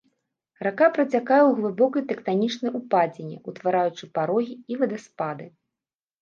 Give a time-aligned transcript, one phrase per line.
[0.67, 5.45] Рака працякае ў глыбокай тэктанічнай упадзіне, утвараючы парогі і вадаспады.